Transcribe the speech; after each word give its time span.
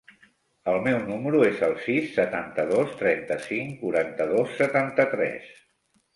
El 0.71 0.77
meu 0.85 0.95
número 1.09 1.41
es 1.47 1.61
el 1.67 1.75
sis, 1.81 2.07
setanta-dos, 2.15 2.97
trenta-cinc, 3.03 3.77
quaranta-dos, 3.83 4.59
setanta-tres. 4.65 5.55